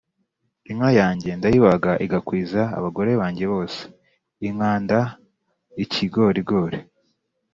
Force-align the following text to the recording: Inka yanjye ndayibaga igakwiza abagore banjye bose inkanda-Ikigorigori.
Inka 0.71 0.89
yanjye 0.99 1.29
ndayibaga 1.39 1.91
igakwiza 2.05 2.61
abagore 2.77 3.11
banjye 3.21 3.45
bose 3.53 3.79
inkanda-Ikigorigori. 4.47 6.79